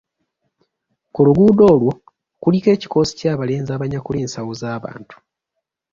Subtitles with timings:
[1.13, 1.91] Ku luguudo olwo
[2.41, 5.15] kuliko ekikoosi ky'abalenzi abanyakula ensawo z'abantu.